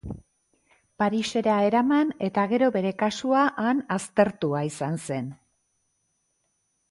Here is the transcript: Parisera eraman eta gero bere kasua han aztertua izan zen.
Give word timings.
Parisera 1.01 1.57
eraman 1.65 2.13
eta 2.29 2.45
gero 2.53 2.69
bere 2.77 2.93
kasua 3.05 3.43
han 3.65 3.83
aztertua 3.97 4.63
izan 4.69 4.97
zen. 5.09 5.29